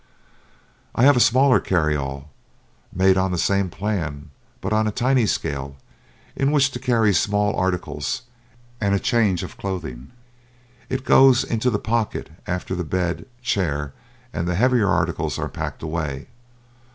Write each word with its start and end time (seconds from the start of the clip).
I 0.95 1.03
have 1.03 1.15
a 1.15 1.19
smaller 1.19 1.59
carry 1.59 1.95
all 1.95 2.31
made 2.91 3.17
on 3.19 3.29
the 3.31 3.37
same 3.37 3.69
plan, 3.69 4.31
but 4.59 4.73
on 4.73 4.87
a 4.87 4.91
tiny 4.91 5.27
scale, 5.27 5.75
in 6.35 6.51
which 6.51 6.71
to 6.71 6.79
carry 6.79 7.13
small 7.13 7.55
articles 7.55 8.23
and 8.81 8.95
a 8.95 8.99
change 8.99 9.43
of 9.43 9.57
clothing. 9.57 10.09
It 10.89 11.05
goes 11.05 11.43
into 11.43 11.69
the 11.69 11.77
pocket 11.77 12.31
after 12.47 12.73
the 12.73 12.83
bed, 12.83 13.27
chair, 13.43 13.93
and 14.33 14.47
the 14.47 14.55
heavier 14.55 14.89
articles 14.89 15.37
are 15.37 15.47
packed 15.49 15.83
away. 15.83 16.29